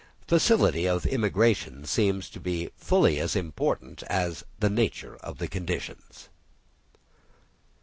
[0.27, 5.47] Facility of immigration seems to have been fully as important as the nature of the
[5.47, 6.27] conditions.